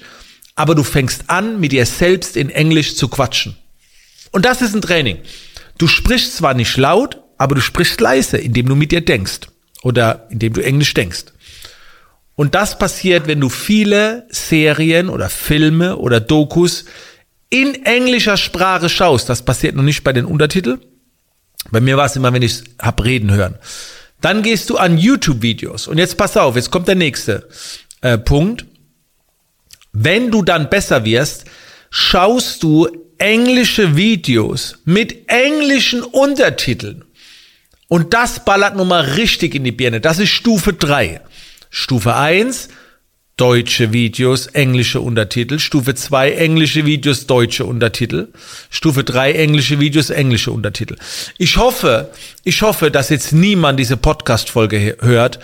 aber 0.55 0.75
du 0.75 0.83
fängst 0.83 1.29
an, 1.29 1.59
mit 1.59 1.71
dir 1.71 1.85
selbst 1.85 2.37
in 2.37 2.49
Englisch 2.49 2.95
zu 2.95 3.07
quatschen. 3.07 3.57
Und 4.31 4.45
das 4.45 4.61
ist 4.61 4.73
ein 4.73 4.81
Training. 4.81 5.17
Du 5.77 5.87
sprichst 5.87 6.37
zwar 6.37 6.53
nicht 6.53 6.77
laut, 6.77 7.21
aber 7.37 7.55
du 7.55 7.61
sprichst 7.61 7.99
leise, 7.99 8.37
indem 8.37 8.67
du 8.67 8.75
mit 8.75 8.91
dir 8.91 9.01
denkst 9.01 9.41
oder 9.81 10.27
indem 10.29 10.53
du 10.53 10.63
Englisch 10.63 10.93
denkst. 10.93 11.25
Und 12.35 12.55
das 12.55 12.79
passiert, 12.79 13.27
wenn 13.27 13.39
du 13.39 13.49
viele 13.49 14.25
Serien 14.29 15.09
oder 15.09 15.29
Filme 15.29 15.97
oder 15.97 16.19
Dokus 16.19 16.85
in 17.49 17.85
englischer 17.85 18.37
Sprache 18.37 18.89
schaust. 18.89 19.29
Das 19.29 19.43
passiert 19.43 19.75
noch 19.75 19.83
nicht 19.83 20.03
bei 20.03 20.13
den 20.13 20.25
Untertiteln. 20.25 20.81
Bei 21.69 21.79
mir 21.79 21.97
war 21.97 22.05
es 22.05 22.15
immer, 22.15 22.33
wenn 22.33 22.41
ich 22.41 22.63
hab 22.79 23.03
reden 23.03 23.31
hören. 23.31 23.55
Dann 24.21 24.41
gehst 24.41 24.69
du 24.69 24.77
an 24.77 24.97
YouTube-Videos. 24.97 25.87
Und 25.87 25.97
jetzt 25.97 26.17
pass 26.17 26.35
auf, 26.37 26.55
jetzt 26.55 26.71
kommt 26.71 26.87
der 26.87 26.95
nächste 26.95 27.47
äh, 28.01 28.17
Punkt. 28.17 28.65
Wenn 29.91 30.31
du 30.31 30.41
dann 30.41 30.69
besser 30.69 31.05
wirst, 31.05 31.45
schaust 31.91 32.63
du 32.63 32.87
englische 33.23 33.95
Videos 33.95 34.75
mit 34.83 35.29
englischen 35.29 36.03
Untertiteln. 36.03 37.05
Und 37.87 38.13
das 38.13 38.43
ballert 38.43 38.75
nun 38.75 38.89
mal 38.89 39.01
richtig 39.01 39.55
in 39.55 39.63
die 39.63 39.71
Birne. 39.71 40.01
Das 40.01 40.19
ist 40.19 40.29
Stufe 40.29 40.73
3. 40.73 41.21
Stufe 41.69 42.15
1, 42.15 42.67
deutsche 43.37 43.93
Videos, 43.93 44.47
englische 44.47 44.99
Untertitel. 44.99 45.59
Stufe 45.59 45.95
2, 45.95 46.31
englische 46.33 46.85
Videos, 46.85 47.25
deutsche 47.25 47.63
Untertitel. 47.63 48.27
Stufe 48.69 49.05
3, 49.05 49.31
englische 49.31 49.79
Videos, 49.79 50.09
englische 50.09 50.51
Untertitel. 50.51 50.97
Ich 51.37 51.55
hoffe, 51.55 52.11
ich 52.43 52.61
hoffe, 52.61 52.91
dass 52.91 53.07
jetzt 53.07 53.31
niemand 53.31 53.79
diese 53.79 53.95
Podcast-Folge 53.95 54.97
hört, 54.99 55.39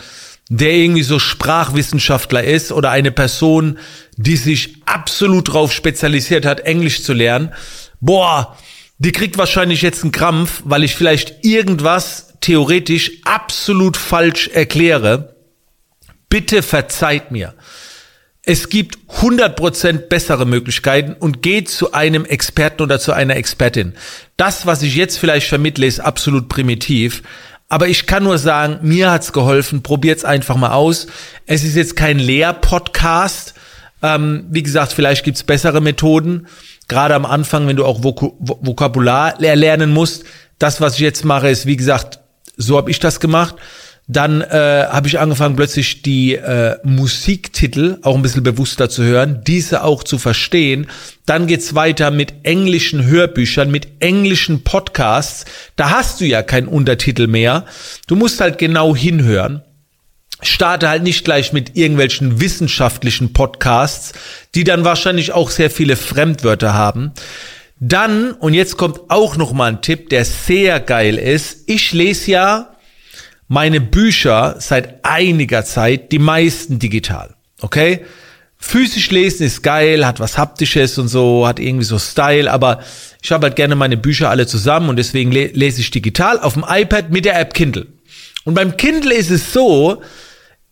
der 0.49 0.71
irgendwie 0.71 1.03
so 1.03 1.19
Sprachwissenschaftler 1.19 2.43
ist 2.43 2.71
oder 2.71 2.89
eine 2.89 3.11
Person, 3.11 3.77
die 4.17 4.35
sich 4.35 4.81
absolut 4.85 5.53
drauf 5.53 5.71
spezialisiert 5.71 6.45
hat, 6.45 6.61
Englisch 6.61 7.03
zu 7.03 7.13
lernen. 7.13 7.53
Boah, 8.01 8.57
die 8.97 9.11
kriegt 9.11 9.37
wahrscheinlich 9.37 9.81
jetzt 9.83 10.03
einen 10.03 10.11
Krampf, 10.11 10.61
weil 10.65 10.83
ich 10.83 10.95
vielleicht 10.95 11.45
irgendwas 11.45 12.33
theoretisch 12.41 13.11
absolut 13.23 13.95
falsch 13.95 14.49
erkläre. 14.49 15.35
Bitte 16.29 16.63
verzeiht 16.63 17.31
mir. 17.31 17.53
Es 18.41 18.69
gibt 18.69 18.97
100% 19.19 20.07
bessere 20.07 20.45
Möglichkeiten 20.45 21.13
und 21.13 21.43
geht 21.43 21.69
zu 21.69 21.93
einem 21.93 22.25
Experten 22.25 22.81
oder 22.81 22.99
zu 22.99 23.13
einer 23.13 23.35
Expertin. 23.35 23.93
Das, 24.37 24.65
was 24.65 24.81
ich 24.81 24.95
jetzt 24.95 25.19
vielleicht 25.19 25.47
vermittle, 25.47 25.85
ist 25.85 25.99
absolut 25.99 26.49
primitiv. 26.49 27.21
Aber 27.69 27.87
ich 27.87 28.07
kann 28.07 28.23
nur 28.23 28.39
sagen, 28.39 28.79
mir 28.81 29.11
hat's 29.11 29.31
geholfen. 29.31 29.83
Probiert's 29.83 30.25
einfach 30.25 30.57
mal 30.57 30.71
aus. 30.71 31.05
Es 31.45 31.63
ist 31.63 31.75
jetzt 31.75 31.95
kein 31.95 32.17
Lehrpodcast. 32.17 33.53
Ähm, 34.01 34.47
wie 34.49 34.63
gesagt, 34.63 34.91
vielleicht 34.91 35.23
gibt's 35.23 35.43
bessere 35.43 35.79
Methoden. 35.79 36.47
Gerade 36.87 37.13
am 37.13 37.25
Anfang, 37.25 37.67
wenn 37.67 37.75
du 37.75 37.85
auch 37.85 38.03
Vok 38.03 38.33
Vokabular 38.39 39.35
lernen 39.37 39.91
musst. 39.91 40.23
Das, 40.57 40.81
was 40.81 40.95
ich 40.95 41.01
jetzt 41.01 41.23
mache, 41.23 41.49
ist, 41.49 41.67
wie 41.67 41.77
gesagt, 41.77 42.19
so 42.57 42.75
habe 42.75 42.89
ich 42.89 42.99
das 42.99 43.19
gemacht. 43.19 43.55
Dann 44.11 44.41
äh, 44.41 44.87
habe 44.89 45.07
ich 45.07 45.19
angefangen, 45.19 45.55
plötzlich 45.55 46.01
die 46.01 46.33
äh, 46.33 46.77
Musiktitel 46.83 47.99
auch 48.01 48.15
ein 48.15 48.23
bisschen 48.23 48.41
bewusster 48.41 48.89
zu 48.89 49.03
hören, 49.03 49.43
diese 49.45 49.83
auch 49.83 50.03
zu 50.03 50.17
verstehen. 50.17 50.87
Dann 51.27 51.45
geht's 51.45 51.75
weiter 51.75 52.09
mit 52.09 52.33
englischen 52.41 53.05
Hörbüchern, 53.05 53.69
mit 53.69 53.87
englischen 53.99 54.63
Podcasts. 54.63 55.45
Da 55.75 55.91
hast 55.91 56.21
du 56.21 56.25
ja 56.25 56.41
keinen 56.41 56.67
Untertitel 56.67 57.27
mehr. 57.27 57.65
Du 58.07 58.15
musst 58.15 58.41
halt 58.41 58.57
genau 58.57 58.95
hinhören. 58.95 59.61
Starte 60.41 60.89
halt 60.89 61.03
nicht 61.03 61.23
gleich 61.23 61.53
mit 61.53 61.77
irgendwelchen 61.77 62.41
wissenschaftlichen 62.41 63.31
Podcasts, 63.31 64.13
die 64.55 64.63
dann 64.63 64.85
wahrscheinlich 64.85 65.33
auch 65.33 65.51
sehr 65.51 65.69
viele 65.69 65.95
Fremdwörter 65.95 66.73
haben. 66.73 67.11
Dann, 67.79 68.31
und 68.31 68.55
jetzt 68.55 68.75
kommt 68.75 69.01
auch 69.09 69.37
noch 69.37 69.53
mal 69.53 69.71
ein 69.71 69.83
Tipp, 69.83 70.09
der 70.09 70.25
sehr 70.25 70.79
geil 70.79 71.19
ist. 71.19 71.65
Ich 71.67 71.93
lese 71.93 72.31
ja 72.31 72.69
meine 73.49 73.81
Bücher 73.81 74.55
seit 74.59 75.03
einiger 75.03 75.65
Zeit, 75.65 76.13
die 76.13 76.19
meisten 76.19 76.79
digital. 76.79 77.35
Okay? 77.61 78.05
Physisch 78.57 79.09
lesen 79.09 79.45
ist 79.45 79.63
geil, 79.63 80.05
hat 80.05 80.19
was 80.19 80.37
Haptisches 80.37 80.97
und 80.97 81.07
so, 81.07 81.47
hat 81.47 81.59
irgendwie 81.59 81.85
so 81.85 81.97
Style, 81.97 82.51
aber 82.51 82.83
ich 83.21 83.31
habe 83.31 83.47
halt 83.47 83.55
gerne 83.55 83.75
meine 83.75 83.97
Bücher 83.97 84.29
alle 84.29 84.47
zusammen 84.47 84.89
und 84.89 84.97
deswegen 84.97 85.31
lese 85.31 85.81
ich 85.81 85.91
digital 85.91 86.39
auf 86.39 86.53
dem 86.53 86.65
iPad 86.67 87.09
mit 87.09 87.25
der 87.25 87.39
App 87.39 87.53
Kindle. 87.53 87.87
Und 88.43 88.53
beim 88.53 88.77
Kindle 88.77 89.13
ist 89.13 89.31
es 89.31 89.51
so, 89.51 90.01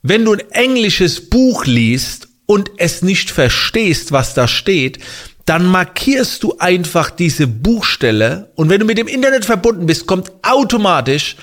wenn 0.04 0.24
du 0.24 0.34
ein 0.34 0.44
englisches 0.52 1.30
Buch 1.30 1.66
liest 1.66 2.28
und 2.46 2.70
es 2.78 3.02
nicht 3.02 3.32
verstehst, 3.32 4.12
was 4.12 4.34
da 4.34 4.48
steht, 4.48 5.00
dann 5.46 5.66
markierst 5.66 6.44
du 6.44 6.58
einfach 6.60 7.10
diese 7.10 7.48
Buchstelle 7.48 8.52
und 8.56 8.70
wenn 8.70 8.82
du 8.82 8.86
mit 8.86 8.98
dem 8.98 9.08
Internet 9.08 9.46
verbunden 9.46 9.86
bist, 9.86 10.06
kommt 10.06 10.32
automatisch 10.44 11.38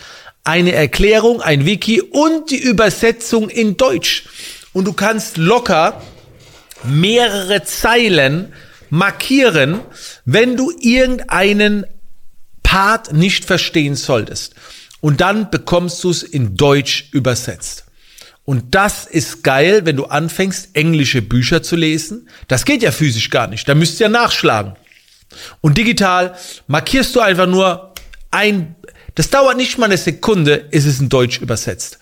eine 0.45 0.73
Erklärung, 0.73 1.41
ein 1.41 1.65
Wiki 1.65 2.03
und 2.03 2.51
die 2.51 2.59
Übersetzung 2.59 3.49
in 3.49 3.77
Deutsch. 3.77 4.25
Und 4.73 4.85
du 4.85 4.93
kannst 4.93 5.39
locker 5.39 6.03
mehrere 6.85 7.65
Zeilen 7.65 8.53
markieren, 8.91 9.81
wenn 10.25 10.57
du 10.57 10.71
irgendeinen 10.79 11.87
Part 12.63 13.13
nicht 13.13 13.45
verstehen 13.45 13.97
solltest. 13.97 14.55
Und 15.01 15.21
dann 15.21 15.51
bekommst 15.51 16.05
du 16.05 16.11
es 16.11 16.23
in 16.23 16.57
Deutsch 16.57 17.09
übersetzt. 17.13 17.85
Und 18.45 18.75
das 18.75 19.07
ist 19.07 19.43
geil, 19.43 19.87
wenn 19.87 19.97
du 19.97 20.05
anfängst, 20.05 20.71
englische 20.77 21.23
Bücher 21.23 21.63
zu 21.63 21.77
lesen. 21.77 22.29
Das 22.49 22.67
geht 22.67 22.83
ja 22.83 22.93
physisch 22.93 23.31
gar 23.31 23.47
nicht. 23.47 23.67
Da 23.69 23.75
müsst 23.75 24.01
ihr 24.01 24.11
nachschlagen. 24.11 24.77
Und 25.63 25.79
digital 25.79 26.37
markierst 26.67 27.17
du 27.17 27.21
einfach 27.21 27.47
nur 27.47 27.95
ein 28.31 28.77
das 29.15 29.31
dauert 29.31 29.57
nicht 29.57 29.79
mal 29.79 29.87
eine 29.87 29.97
Sekunde, 29.97 30.55
ist 30.71 30.87
es 30.87 31.01
in 31.01 31.09
Deutsch 31.09 31.41
übersetzt. 31.41 31.99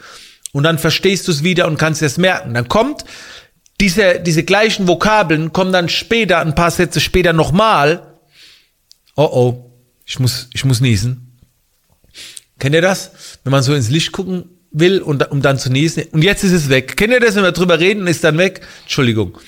Und 0.53 0.65
dann 0.65 0.79
verstehst 0.79 1.29
du 1.29 1.33
es 1.33 1.43
wieder 1.43 1.67
und 1.67 1.79
kannst 1.79 2.03
es 2.03 2.19
merken. 2.19 2.55
Dann 2.55 2.69
kommt 2.69 3.05
diese, 3.81 4.21
diese 4.21 4.45
gleichen 4.45 4.87
Vokabeln, 4.87 5.53
kommen 5.53 5.73
dann 5.73 5.89
später, 5.89 6.39
ein 6.41 6.55
paar 6.55 6.71
Sätze 6.71 7.01
später 7.01 7.33
nochmal. 7.33 8.17
Oh 9.17 9.29
oh, 9.33 9.73
ich 10.05 10.19
muss, 10.19 10.49
ich 10.53 10.65
muss 10.65 10.81
niesen. 10.81 11.39
Kennt 12.59 12.75
ihr 12.75 12.83
das? 12.83 13.13
Wenn 13.45 13.51
man 13.51 13.63
so 13.63 13.75
ins 13.75 13.91
Licht 13.91 14.13
gucken 14.13 14.45
will, 14.71 15.01
und, 15.01 15.31
um 15.31 15.43
dann 15.43 15.59
zu 15.59 15.71
niesen. 15.71 16.05
Und 16.13 16.23
jetzt 16.23 16.45
ist 16.45 16.53
es 16.53 16.69
weg. 16.69 16.97
Kennt 16.97 17.13
ihr 17.13 17.21
das, 17.21 17.35
wenn 17.35 17.43
wir 17.43 17.53
drüber 17.53 17.79
reden, 17.79 18.07
ist 18.07 18.25
dann 18.25 18.39
weg? 18.39 18.61
Entschuldigung. 18.83 19.39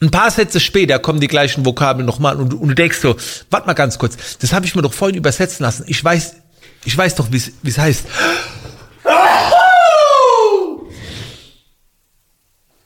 Ein 0.00 0.10
paar 0.10 0.30
Sätze 0.30 0.60
später 0.60 0.98
kommen 0.98 1.20
die 1.20 1.28
gleichen 1.28 1.64
Vokabeln 1.64 2.06
nochmal 2.06 2.36
und, 2.36 2.54
und 2.54 2.68
du 2.68 2.74
denkst 2.74 3.00
so, 3.00 3.16
warte 3.50 3.66
mal 3.66 3.74
ganz 3.74 3.98
kurz, 3.98 4.38
das 4.38 4.52
habe 4.52 4.64
ich 4.64 4.74
mir 4.74 4.82
doch 4.82 4.92
vorhin 4.92 5.16
übersetzen 5.16 5.64
lassen. 5.64 5.84
Ich 5.88 6.02
weiß, 6.02 6.36
ich 6.84 6.96
weiß 6.96 7.16
doch, 7.16 7.28
wie 7.32 7.68
es 7.68 7.78
heißt. 7.78 8.06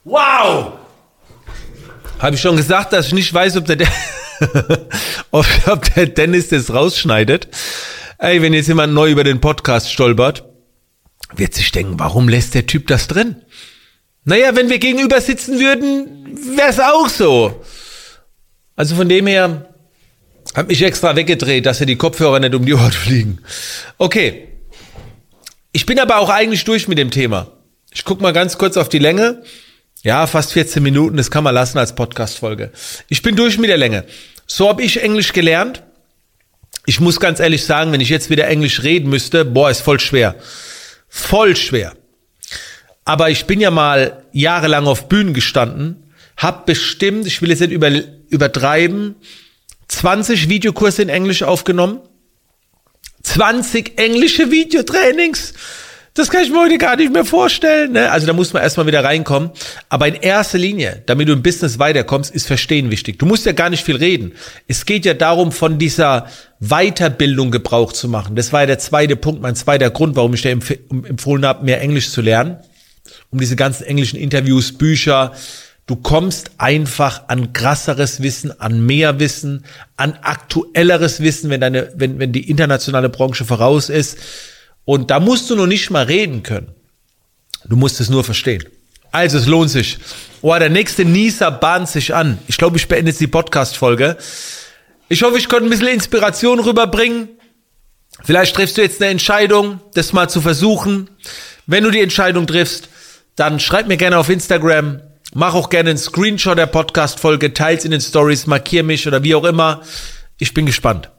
Wow! 0.03 0.73
Habe 2.19 2.35
ich 2.35 2.41
schon 2.41 2.57
gesagt, 2.57 2.93
dass 2.93 3.07
ich 3.07 3.13
nicht 3.13 3.33
weiß, 3.33 3.57
ob 3.57 3.65
der, 3.65 3.87
ob, 5.31 5.45
ob 5.67 5.93
der 5.93 6.07
Dennis 6.07 6.49
das 6.49 6.73
rausschneidet. 6.73 7.47
Ey, 8.17 8.41
wenn 8.41 8.53
jetzt 8.53 8.67
jemand 8.67 8.93
neu 8.93 9.11
über 9.11 9.23
den 9.23 9.39
Podcast 9.39 9.91
stolpert, 9.91 10.45
wird 11.35 11.53
sich 11.53 11.71
denken, 11.71 11.99
warum 11.99 12.27
lässt 12.27 12.53
der 12.55 12.65
Typ 12.65 12.87
das 12.87 13.07
drin? 13.07 13.43
Naja, 14.25 14.55
wenn 14.55 14.69
wir 14.69 14.79
gegenüber 14.79 15.19
sitzen 15.19 15.59
würden, 15.59 16.57
wäre 16.57 16.69
es 16.69 16.79
auch 16.79 17.09
so. 17.09 17.63
Also 18.75 18.95
von 18.95 19.09
dem 19.09 19.27
her 19.27 19.73
habe 20.55 20.67
mich 20.67 20.81
extra 20.81 21.15
weggedreht, 21.15 21.65
dass 21.65 21.77
hier 21.77 21.87
die 21.87 21.95
Kopfhörer 21.95 22.39
nicht 22.39 22.55
um 22.55 22.65
die 22.65 22.73
Ohren 22.73 22.91
fliegen. 23.03 23.39
Okay. 23.97 24.49
Ich 25.71 25.85
bin 25.85 25.99
aber 25.99 26.17
auch 26.17 26.29
eigentlich 26.29 26.63
durch 26.63 26.87
mit 26.87 26.99
dem 26.99 27.09
Thema. 27.09 27.47
Ich 27.91 28.05
guck 28.05 28.21
mal 28.21 28.33
ganz 28.33 28.57
kurz 28.57 28.77
auf 28.77 28.89
die 28.89 28.99
Länge. 28.99 29.43
Ja, 30.03 30.27
fast 30.27 30.53
14 30.53 30.83
Minuten, 30.83 31.17
das 31.17 31.31
kann 31.31 31.43
man 31.43 31.55
lassen 31.55 31.77
als 31.77 31.95
Podcast-Folge. 31.95 32.71
Ich 33.07 33.21
bin 33.21 33.35
durch 33.35 33.57
mit 33.57 33.69
der 33.69 33.77
Länge. 33.77 34.05
So 34.45 34.67
habe 34.67 34.83
ich 34.83 35.01
Englisch 35.01 35.33
gelernt. 35.33 35.81
Ich 36.85 36.99
muss 36.99 37.19
ganz 37.19 37.39
ehrlich 37.39 37.63
sagen, 37.63 37.91
wenn 37.91 38.01
ich 38.01 38.09
jetzt 38.09 38.29
wieder 38.29 38.47
Englisch 38.47 38.83
reden 38.83 39.09
müsste, 39.09 39.45
boah, 39.45 39.69
ist 39.71 39.81
voll 39.81 39.99
schwer. 39.99 40.35
Voll 41.07 41.55
schwer. 41.55 41.93
Aber 43.05 43.29
ich 43.29 43.45
bin 43.45 43.59
ja 43.59 43.71
mal 43.71 44.23
jahrelang 44.31 44.87
auf 44.87 45.09
Bühnen 45.09 45.33
gestanden, 45.33 46.03
hab 46.37 46.65
bestimmt, 46.65 47.27
ich 47.27 47.41
will 47.41 47.49
jetzt 47.49 47.59
nicht 47.59 47.71
über, 47.71 47.91
übertreiben, 48.29 49.15
20 49.87 50.49
Videokurse 50.49 51.01
in 51.01 51.09
Englisch 51.09 51.43
aufgenommen. 51.43 51.99
20 53.23 53.97
englische 53.97 54.51
Videotrainings. 54.51 55.53
Das 56.15 56.29
kann 56.29 56.43
ich 56.43 56.51
mir 56.51 56.59
heute 56.59 56.77
gar 56.77 56.95
nicht 56.95 57.11
mehr 57.11 57.25
vorstellen. 57.25 57.93
Ne? 57.93 58.11
Also 58.11 58.27
da 58.27 58.33
muss 58.33 58.53
man 58.53 58.61
erstmal 58.61 58.85
wieder 58.85 59.03
reinkommen. 59.03 59.51
Aber 59.89 60.07
in 60.07 60.15
erster 60.15 60.57
Linie, 60.57 61.01
damit 61.05 61.27
du 61.27 61.33
im 61.33 61.41
Business 61.41 61.79
weiterkommst, 61.79 62.33
ist 62.33 62.45
Verstehen 62.45 62.91
wichtig. 62.91 63.17
Du 63.17 63.25
musst 63.25 63.45
ja 63.45 63.51
gar 63.51 63.69
nicht 63.69 63.83
viel 63.83 63.95
reden. 63.95 64.33
Es 64.67 64.85
geht 64.85 65.05
ja 65.05 65.13
darum, 65.13 65.51
von 65.51 65.79
dieser 65.79 66.27
Weiterbildung 66.59 67.49
Gebrauch 67.49 67.93
zu 67.93 68.09
machen. 68.09 68.35
Das 68.35 68.53
war 68.53 68.61
ja 68.61 68.67
der 68.67 68.79
zweite 68.79 69.15
Punkt, 69.15 69.41
mein 69.41 69.55
zweiter 69.55 69.89
Grund, 69.89 70.15
warum 70.15 70.33
ich 70.33 70.43
dir 70.43 70.51
empfohlen 70.51 71.45
habe, 71.45 71.65
mehr 71.65 71.81
Englisch 71.81 72.11
zu 72.11 72.21
lernen 72.21 72.57
um 73.33 73.39
diese 73.39 73.55
ganzen 73.55 73.83
englischen 73.83 74.17
Interviews, 74.17 74.77
Bücher. 74.77 75.33
Du 75.87 75.97
kommst 75.97 76.51
einfach 76.59 77.27
an 77.27 77.51
krasseres 77.51 78.21
Wissen, 78.21 78.57
an 78.61 78.85
mehr 78.85 79.19
Wissen, 79.19 79.65
an 79.97 80.13
aktuelleres 80.21 81.19
Wissen, 81.19 81.49
wenn 81.49 81.59
deine, 81.59 81.91
wenn, 81.95 82.19
wenn 82.19 82.31
die 82.31 82.49
internationale 82.49 83.09
Branche 83.09 83.43
voraus 83.43 83.89
ist. 83.89 84.17
Und 84.85 85.11
da 85.11 85.19
musst 85.19 85.49
du 85.49 85.55
noch 85.55 85.65
nicht 85.65 85.89
mal 85.89 86.05
reden 86.05 86.43
können. 86.43 86.69
Du 87.65 87.75
musst 87.75 87.99
es 87.99 88.09
nur 88.09 88.23
verstehen. 88.23 88.63
Also, 89.11 89.37
es 89.37 89.47
lohnt 89.47 89.71
sich. 89.71 89.97
Oh, 90.41 90.55
der 90.57 90.69
nächste 90.69 91.05
Nieser 91.05 91.51
bahnt 91.51 91.89
sich 91.89 92.13
an. 92.13 92.37
Ich 92.47 92.57
glaube, 92.57 92.77
ich 92.77 92.87
beende 92.87 93.11
jetzt 93.11 93.21
die 93.21 93.27
Podcast-Folge. 93.27 94.17
Ich 95.09 95.23
hoffe, 95.23 95.37
ich 95.37 95.49
konnte 95.49 95.65
ein 95.65 95.69
bisschen 95.69 95.87
Inspiration 95.87 96.59
rüberbringen. 96.59 97.29
Vielleicht 98.23 98.55
triffst 98.55 98.77
du 98.77 98.81
jetzt 98.81 99.01
eine 99.01 99.11
Entscheidung, 99.11 99.81
das 99.95 100.13
mal 100.13 100.29
zu 100.29 100.39
versuchen. 100.39 101.09
Wenn 101.65 101.83
du 101.83 101.91
die 101.91 102.01
Entscheidung 102.01 102.47
triffst, 102.47 102.89
dann 103.35 103.59
schreib 103.59 103.87
mir 103.87 103.97
gerne 103.97 104.17
auf 104.17 104.29
Instagram 104.29 105.01
Mach 105.35 105.55
auch 105.55 105.69
gerne 105.69 105.89
einen 105.89 105.97
Screenshot 105.97 106.59
der 106.59 106.67
Podcast-Folge, 106.67 107.55
teils 107.55 107.85
in 107.85 107.91
den 107.91 108.01
Stories, 108.01 108.45
markier 108.45 108.83
mich 108.83 109.07
oder 109.07 109.23
wie 109.23 109.33
auch 109.33 109.45
immer. 109.45 109.81
Ich 110.37 110.53
bin 110.53 110.67
gespannt. 110.67 111.09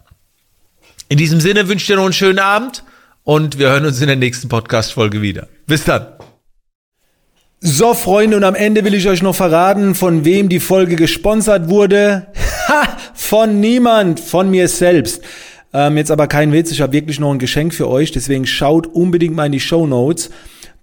In 1.09 1.19
diesem 1.19 1.41
Sinne 1.41 1.69
wünsche 1.69 1.83
ich 1.83 1.87
dir 1.89 1.97
noch 1.97 2.05
einen 2.05 2.13
schönen 2.13 2.39
Abend 2.39 2.85
und 3.25 3.59
wir 3.59 3.71
hören 3.71 3.87
uns 3.87 4.01
in 4.01 4.07
der 4.07 4.15
nächsten 4.15 4.49
Podcast-Folge 4.49 5.21
wieder. 5.21 5.49
Bis 5.67 5.83
dann. 5.83 6.07
So, 7.61 7.93
Freunde, 7.93 8.37
und 8.37 8.45
am 8.45 8.55
Ende 8.55 8.85
will 8.85 8.95
ich 8.95 9.09
euch 9.09 9.21
noch 9.21 9.35
verraten, 9.35 9.97
von 9.97 10.25
wem 10.25 10.49
die 10.49 10.61
Folge 10.61 10.97
gesponsert 10.97 11.69
wurde. 11.69 12.29
Ha! 12.67 12.97
Von 13.13 13.61
niemand, 13.61 14.21
von 14.21 14.51
mir 14.51 14.69
selbst. 14.69 15.23
Ähm, 15.75 15.99
jetzt 15.99 16.11
aber 16.11 16.29
kein 16.29 16.51
Witz, 16.51 16.71
ich 16.71 16.81
habe 16.81 16.95
wirklich 16.95 17.21
noch 17.21 17.31
ein 17.31 17.39
Geschenk 17.39 17.75
für 17.75 17.91
euch, 17.91 18.11
deswegen 18.11 18.47
schaut 18.47 18.87
unbedingt 18.87 19.37
mal 19.37 19.45
in 19.45 19.53
die 19.53 19.61
Show 19.61 19.87
Notes. 19.87 20.31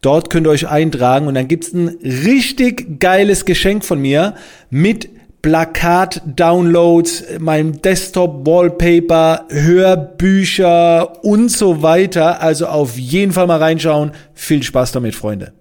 Dort 0.01 0.31
könnt 0.31 0.47
ihr 0.47 0.51
euch 0.51 0.67
eintragen 0.67 1.27
und 1.27 1.35
dann 1.35 1.47
gibt's 1.47 1.73
ein 1.73 1.99
richtig 2.03 2.99
geiles 2.99 3.45
Geschenk 3.45 3.85
von 3.85 4.01
mir 4.01 4.33
mit 4.71 5.09
Plakat-Downloads, 5.43 7.39
meinem 7.39 7.81
Desktop-Wallpaper, 7.81 9.45
Hörbücher 9.49 11.23
und 11.23 11.49
so 11.49 11.81
weiter. 11.81 12.41
Also 12.41 12.67
auf 12.67 12.97
jeden 12.97 13.31
Fall 13.31 13.47
mal 13.47 13.59
reinschauen. 13.59 14.11
Viel 14.33 14.63
Spaß 14.63 14.91
damit, 14.91 15.15
Freunde. 15.15 15.53